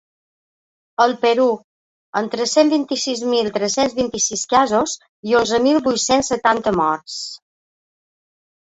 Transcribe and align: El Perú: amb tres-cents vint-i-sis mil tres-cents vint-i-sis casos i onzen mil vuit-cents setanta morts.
El 1.03 1.11
Perú: 1.25 1.45
amb 2.21 2.33
tres-cents 2.37 2.73
vint-i-sis 2.77 3.21
mil 3.35 3.53
tres-cents 3.59 3.95
vint-i-sis 4.01 4.47
casos 4.57 4.97
i 5.33 5.39
onzen 5.43 5.67
mil 5.71 5.83
vuit-cents 5.91 6.35
setanta 6.37 6.79
morts. 6.83 7.25